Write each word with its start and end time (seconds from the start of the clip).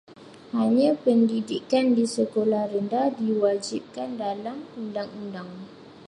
Hanya 0.57 0.91
pendidikan 1.03 1.85
di 1.97 2.05
sekolah 2.15 2.63
rendah 2.73 3.07
diwajibkan 3.21 4.09
dalam 4.23 4.57
undang-undang. 4.79 5.49